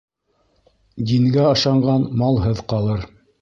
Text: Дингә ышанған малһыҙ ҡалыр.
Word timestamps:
Дингә 1.11 1.43
ышанған 1.51 2.09
малһыҙ 2.23 2.65
ҡалыр. 2.75 3.07